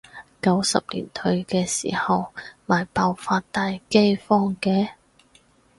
[0.41, 2.33] 九十年代嘅時候
[2.65, 4.93] 咪爆發大饑荒嘅？